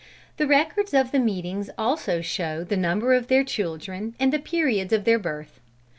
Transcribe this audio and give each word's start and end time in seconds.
The 0.37 0.47
records 0.47 0.95
of 0.95 1.11
the 1.11 1.19
meetings 1.19 1.69
also 1.77 2.21
show 2.21 2.63
the 2.63 2.75
number 2.75 3.13
of 3.13 3.27
their 3.27 3.43
children, 3.43 4.15
and 4.19 4.33
the 4.33 4.39
periods 4.39 4.91
of 4.93 5.03
their 5.03 5.19
birth. 5.19 5.59